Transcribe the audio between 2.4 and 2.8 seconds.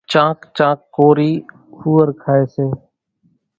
سي۔